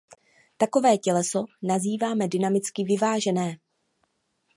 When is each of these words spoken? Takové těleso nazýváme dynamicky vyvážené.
Takové 0.57 0.97
těleso 0.97 1.45
nazýváme 1.61 2.27
dynamicky 2.27 2.83
vyvážené. 2.83 3.57